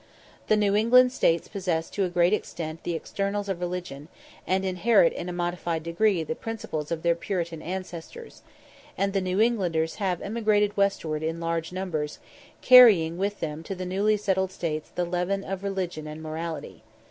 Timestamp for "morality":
16.23-16.81